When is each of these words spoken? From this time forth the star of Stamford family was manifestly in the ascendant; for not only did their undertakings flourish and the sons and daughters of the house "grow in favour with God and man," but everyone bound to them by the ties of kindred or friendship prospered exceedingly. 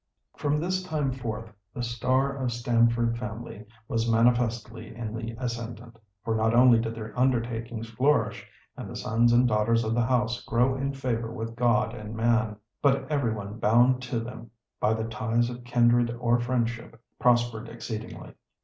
From 0.35 0.59
this 0.59 0.81
time 0.81 1.11
forth 1.11 1.53
the 1.75 1.83
star 1.83 2.35
of 2.35 2.51
Stamford 2.51 3.19
family 3.19 3.67
was 3.87 4.09
manifestly 4.09 4.95
in 4.95 5.13
the 5.13 5.35
ascendant; 5.37 5.99
for 6.25 6.33
not 6.33 6.55
only 6.55 6.79
did 6.79 6.95
their 6.95 7.13
undertakings 7.15 7.87
flourish 7.87 8.43
and 8.75 8.89
the 8.89 8.95
sons 8.95 9.31
and 9.31 9.47
daughters 9.47 9.83
of 9.83 9.93
the 9.93 10.01
house 10.07 10.43
"grow 10.43 10.73
in 10.75 10.91
favour 10.95 11.31
with 11.31 11.55
God 11.55 11.93
and 11.93 12.15
man," 12.15 12.55
but 12.81 13.11
everyone 13.11 13.59
bound 13.59 14.01
to 14.01 14.19
them 14.19 14.49
by 14.79 14.95
the 14.95 15.07
ties 15.07 15.51
of 15.51 15.63
kindred 15.63 16.09
or 16.19 16.39
friendship 16.39 16.99
prospered 17.19 17.69
exceedingly. 17.69 18.33